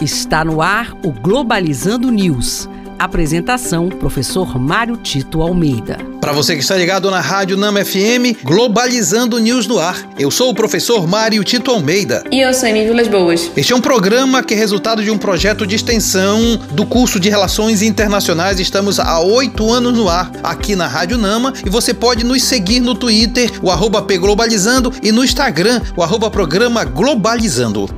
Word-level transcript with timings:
Está 0.00 0.44
no 0.44 0.62
ar 0.62 0.92
o 1.02 1.10
Globalizando 1.10 2.08
News. 2.08 2.68
Apresentação: 2.96 3.88
Professor 3.88 4.56
Mário 4.56 4.96
Tito 4.96 5.42
Almeida. 5.42 5.98
Para 6.20 6.30
você 6.30 6.54
que 6.54 6.62
está 6.62 6.76
ligado 6.76 7.10
na 7.10 7.20
Rádio 7.20 7.56
Nama 7.56 7.84
FM, 7.84 8.44
Globalizando 8.44 9.40
News 9.40 9.66
no 9.66 9.80
ar. 9.80 10.08
Eu 10.16 10.30
sou 10.30 10.50
o 10.50 10.54
professor 10.54 11.04
Mário 11.08 11.42
Tito 11.42 11.72
Almeida. 11.72 12.22
E 12.30 12.40
eu 12.40 12.54
sou 12.54 12.68
Emi 12.68 12.84
Vilas 12.84 13.08
Boas. 13.08 13.50
Este 13.56 13.72
é 13.72 13.76
um 13.76 13.80
programa 13.80 14.40
que 14.40 14.54
é 14.54 14.56
resultado 14.56 15.02
de 15.02 15.10
um 15.10 15.18
projeto 15.18 15.66
de 15.66 15.74
extensão 15.74 16.56
do 16.70 16.86
curso 16.86 17.18
de 17.18 17.28
Relações 17.28 17.82
Internacionais. 17.82 18.60
Estamos 18.60 19.00
há 19.00 19.18
oito 19.18 19.68
anos 19.68 19.92
no 19.92 20.08
ar 20.08 20.30
aqui 20.44 20.76
na 20.76 20.86
Rádio 20.86 21.18
Nama 21.18 21.52
e 21.66 21.68
você 21.68 21.92
pode 21.92 22.22
nos 22.22 22.44
seguir 22.44 22.78
no 22.78 22.94
Twitter, 22.94 23.50
o 23.60 23.68
arroba 23.68 24.00
Globalizando, 24.00 24.92
e 25.02 25.10
no 25.10 25.24
Instagram, 25.24 25.82
o 25.96 26.04
arroba 26.04 26.30
Programa 26.30 26.84
Globalizando. 26.84 27.97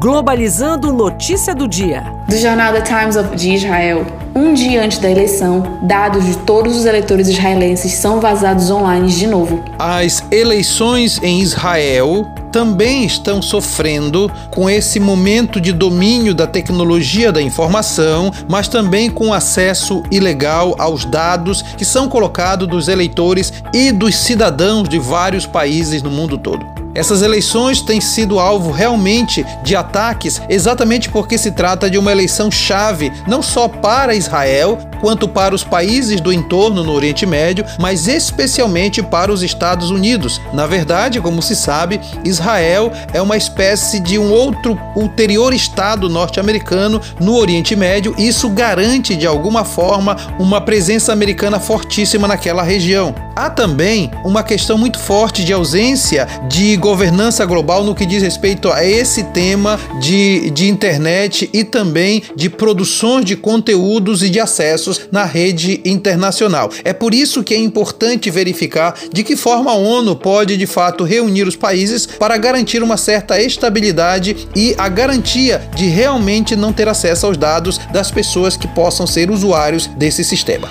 Globalizando 0.00 0.94
Notícia 0.94 1.54
do 1.54 1.68
Dia. 1.68 2.02
Do 2.26 2.34
jornal 2.38 2.72
The 2.72 2.80
Times 2.80 3.16
of 3.16 3.36
de 3.36 3.52
Israel. 3.52 4.06
Um 4.34 4.54
dia 4.54 4.82
antes 4.82 4.96
da 4.96 5.10
eleição, 5.10 5.78
dados 5.82 6.24
de 6.24 6.38
todos 6.38 6.74
os 6.74 6.86
eleitores 6.86 7.28
israelenses 7.28 7.92
são 7.92 8.18
vazados 8.18 8.70
online 8.70 9.12
de 9.12 9.26
novo. 9.26 9.62
As 9.78 10.24
eleições 10.30 11.20
em 11.22 11.40
Israel 11.42 12.26
também 12.50 13.04
estão 13.04 13.42
sofrendo 13.42 14.32
com 14.50 14.70
esse 14.70 14.98
momento 14.98 15.60
de 15.60 15.70
domínio 15.70 16.34
da 16.34 16.46
tecnologia 16.46 17.30
da 17.30 17.42
informação, 17.42 18.32
mas 18.48 18.68
também 18.68 19.10
com 19.10 19.34
acesso 19.34 20.02
ilegal 20.10 20.74
aos 20.78 21.04
dados 21.04 21.60
que 21.60 21.84
são 21.84 22.08
colocados 22.08 22.66
dos 22.66 22.88
eleitores 22.88 23.52
e 23.74 23.92
dos 23.92 24.16
cidadãos 24.16 24.88
de 24.88 24.98
vários 24.98 25.44
países 25.44 26.02
no 26.02 26.10
mundo 26.10 26.38
todo. 26.38 26.79
Essas 26.94 27.22
eleições 27.22 27.80
têm 27.80 28.00
sido 28.00 28.40
alvo 28.40 28.72
realmente 28.72 29.46
de 29.62 29.76
ataques, 29.76 30.42
exatamente 30.48 31.08
porque 31.08 31.38
se 31.38 31.52
trata 31.52 31.88
de 31.88 31.96
uma 31.96 32.10
eleição 32.10 32.50
chave, 32.50 33.12
não 33.28 33.42
só 33.42 33.68
para 33.68 34.14
Israel, 34.14 34.78
quanto 35.00 35.28
para 35.28 35.54
os 35.54 35.62
países 35.62 36.20
do 36.20 36.32
entorno 36.32 36.82
no 36.82 36.92
Oriente 36.92 37.24
Médio, 37.24 37.64
mas 37.78 38.08
especialmente 38.08 39.02
para 39.02 39.32
os 39.32 39.42
Estados 39.42 39.90
Unidos. 39.90 40.40
Na 40.52 40.66
verdade, 40.66 41.20
como 41.20 41.40
se 41.40 41.54
sabe, 41.54 42.00
Israel 42.24 42.92
é 43.12 43.22
uma 43.22 43.36
espécie 43.36 44.00
de 44.00 44.18
um 44.18 44.32
outro 44.32 44.78
ulterior 44.96 45.54
estado 45.54 46.08
norte-americano 46.08 47.00
no 47.20 47.36
Oriente 47.36 47.74
Médio, 47.76 48.14
e 48.18 48.28
isso 48.28 48.48
garante 48.50 49.14
de 49.14 49.26
alguma 49.26 49.64
forma 49.64 50.16
uma 50.38 50.60
presença 50.60 51.12
americana 51.12 51.60
fortíssima 51.60 52.26
naquela 52.26 52.62
região. 52.62 53.14
Há 53.34 53.48
também 53.48 54.10
uma 54.24 54.42
questão 54.42 54.76
muito 54.76 54.98
forte 54.98 55.44
de 55.44 55.52
ausência 55.52 56.26
de 56.48 56.76
governança 56.80 57.44
global 57.44 57.84
no 57.84 57.94
que 57.94 58.06
diz 58.06 58.22
respeito 58.22 58.72
a 58.72 58.84
esse 58.84 59.22
tema 59.24 59.78
de, 60.00 60.50
de 60.50 60.68
internet 60.68 61.48
e 61.52 61.62
também 61.62 62.22
de 62.34 62.48
produções 62.50 63.24
de 63.24 63.36
conteúdos 63.36 64.22
e 64.22 64.30
de 64.30 64.40
acessos 64.40 65.02
na 65.12 65.24
rede 65.24 65.80
internacional. 65.84 66.70
É 66.82 66.92
por 66.92 67.14
isso 67.14 67.44
que 67.44 67.54
é 67.54 67.58
importante 67.58 68.30
verificar 68.30 68.94
de 69.12 69.22
que 69.22 69.36
forma 69.36 69.70
a 69.70 69.74
ONU 69.74 70.16
pode 70.16 70.56
de 70.56 70.66
fato 70.66 71.04
reunir 71.04 71.46
os 71.46 71.54
países 71.54 72.06
para 72.06 72.36
garantir 72.36 72.82
uma 72.82 72.96
certa 72.96 73.40
estabilidade 73.40 74.48
e 74.56 74.74
a 74.78 74.88
garantia 74.88 75.62
de 75.76 75.86
realmente 75.86 76.56
não 76.56 76.72
ter 76.72 76.88
acesso 76.88 77.26
aos 77.26 77.36
dados 77.36 77.78
das 77.92 78.10
pessoas 78.10 78.56
que 78.56 78.66
possam 78.68 79.06
ser 79.06 79.30
usuários 79.30 79.86
desse 79.86 80.24
sistema. 80.24 80.68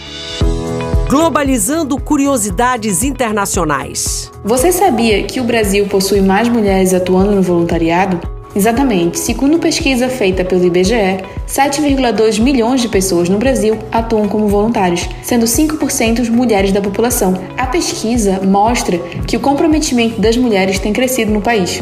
Globalizando 1.10 2.00
curiosidades 2.00 3.02
internacionais. 3.02 4.32
Você 4.46 4.72
sabia 4.72 5.24
que 5.24 5.42
o 5.42 5.44
Brasil 5.44 5.88
possui 5.88 6.22
mais 6.22 6.48
mulheres 6.48 6.94
atuando 6.94 7.32
no 7.32 7.42
voluntariado? 7.42 8.20
Exatamente, 8.56 9.18
segundo 9.18 9.58
pesquisa 9.58 10.08
feita 10.08 10.46
pelo 10.46 10.64
IBGE, 10.64 11.24
7,2 11.48 12.40
milhões 12.40 12.82
de 12.82 12.90
pessoas 12.90 13.28
no 13.28 13.40
Brasil 13.40 13.76
atuam 13.92 14.28
como 14.28 14.48
voluntários, 14.48 15.10
sendo 15.24 15.48
5% 15.48 16.30
mulheres 16.30 16.72
da 16.72 16.80
população. 16.80 17.34
A 17.58 17.66
pesquisa 17.66 18.40
mostra 18.44 19.00
que 19.26 19.36
o 19.36 19.40
comprometimento 19.40 20.22
das 20.22 20.38
mulheres 20.38 20.78
tem 20.78 20.94
crescido 20.94 21.32
no 21.32 21.42
país. 21.42 21.80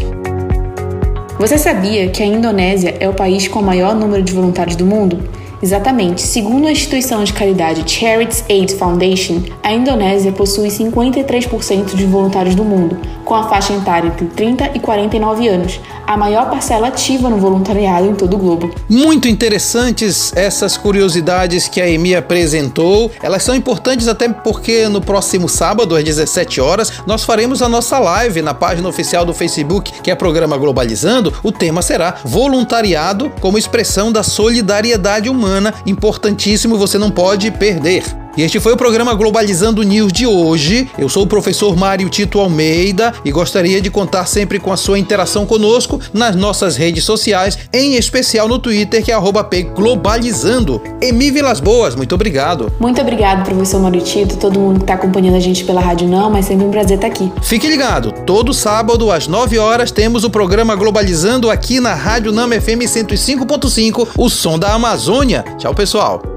Você 1.37 1.57
sabia 1.57 2.07
que 2.07 2.23
a 2.23 2.25
Indonésia 2.25 2.95
é 2.97 3.09
o 3.09 3.13
país 3.13 3.45
com 3.45 3.59
o 3.59 3.63
maior 3.63 3.93
número 3.93 4.23
de 4.23 4.31
voluntários 4.31 4.77
do 4.77 4.85
mundo? 4.85 5.21
Exatamente. 5.61 6.21
Segundo 6.21 6.67
a 6.67 6.71
instituição 6.71 7.23
de 7.23 7.33
caridade 7.33 7.89
Charities 7.89 8.43
Aid 8.49 8.75
Foundation, 8.75 9.41
a 9.63 9.73
Indonésia 9.73 10.31
possui 10.31 10.69
53% 10.69 11.95
de 11.95 12.05
voluntários 12.05 12.55
do 12.55 12.63
mundo, 12.63 12.97
com 13.25 13.33
a 13.33 13.49
faixa 13.49 13.73
etária 13.73 14.07
entre 14.07 14.27
30 14.27 14.71
e 14.75 14.79
49 14.79 15.47
anos, 15.47 15.79
a 16.05 16.15
maior 16.15 16.49
parcela 16.49 16.87
ativa 16.87 17.29
no 17.29 17.37
voluntariado 17.37 18.07
em 18.07 18.15
todo 18.15 18.35
o 18.35 18.37
globo. 18.37 18.73
Muito 18.87 19.27
interessantes 19.27 20.31
essas 20.35 20.77
curiosidades 20.77 21.67
que 21.67 21.81
a 21.81 21.89
Emi 21.89 22.15
apresentou. 22.15 23.11
Elas 23.21 23.43
são 23.43 23.55
importantes 23.55 24.07
até 24.07 24.29
porque 24.29 24.87
no 24.87 25.01
próximo 25.01 25.49
sábado, 25.49 25.95
às 25.95 26.03
17 26.03 26.61
horas, 26.61 26.93
nós 27.05 27.23
faremos 27.23 27.61
a 27.61 27.67
nossa 27.67 27.99
live 27.99 28.41
na 28.41 28.53
página 28.53 28.87
oficial 28.87 29.25
do 29.25 29.33
Facebook, 29.33 29.91
que 30.01 30.11
é 30.11 30.15
Programa 30.15 30.57
Globalizando. 30.57 31.33
O 31.43 31.51
tema 31.51 31.81
será 31.81 32.15
voluntariado 32.23 33.31
como 33.41 33.57
expressão 33.57 34.11
da 34.11 34.23
solidariedade 34.23 35.29
humana 35.29 35.46
semana 35.47 35.73
importantíssimo, 35.85 36.77
você 36.77 36.97
não 36.97 37.09
pode 37.09 37.49
perder. 37.51 38.03
E 38.37 38.43
este 38.43 38.59
foi 38.59 38.71
o 38.71 38.77
programa 38.77 39.15
Globalizando 39.15 39.81
News 39.81 40.13
de 40.13 40.27
hoje. 40.27 40.87
Eu 40.95 41.09
sou 41.09 41.23
o 41.23 41.27
professor 41.27 41.75
Mário 41.75 42.07
Tito 42.07 42.39
Almeida 42.39 43.11
e 43.25 43.31
gostaria 43.31 43.81
de 43.81 43.89
contar 43.89 44.27
sempre 44.27 44.59
com 44.59 44.71
a 44.71 44.77
sua 44.77 44.99
interação 44.99 45.43
conosco 45.43 45.99
nas 46.13 46.35
nossas 46.35 46.77
redes 46.77 47.03
sociais, 47.03 47.57
em 47.73 47.95
especial 47.95 48.47
no 48.47 48.59
Twitter, 48.59 49.03
que 49.03 49.11
é 49.11 49.17
Globalizando. 49.75 50.79
Emi 51.01 51.31
Vilas 51.31 51.59
Boas, 51.59 51.95
muito 51.95 52.13
obrigado. 52.13 52.71
Muito 52.79 53.01
obrigado, 53.01 53.43
professor 53.43 53.81
Mário 53.81 54.01
Tito, 54.01 54.37
todo 54.37 54.59
mundo 54.59 54.77
que 54.77 54.83
está 54.83 54.93
acompanhando 54.93 55.35
a 55.35 55.39
gente 55.39 55.63
pela 55.63 55.81
Rádio 55.81 56.07
Não, 56.07 56.29
mas 56.29 56.45
sempre 56.45 56.63
um 56.63 56.69
prazer 56.69 56.97
estar 56.97 57.07
aqui. 57.07 57.31
Fique 57.41 57.67
ligado, 57.67 58.11
todo 58.23 58.53
sábado 58.53 59.11
às 59.11 59.27
9 59.27 59.57
horas 59.57 59.89
temos 59.89 60.23
o 60.23 60.29
programa 60.29 60.75
Globalizando 60.75 61.49
aqui 61.49 61.79
na 61.79 61.95
Rádio 61.95 62.31
Nama 62.31 62.61
FM 62.61 62.85
105.5, 62.85 64.09
o 64.15 64.29
som 64.29 64.59
da 64.59 64.73
Amazônia. 64.75 65.43
Tchau, 65.57 65.73
pessoal. 65.73 66.36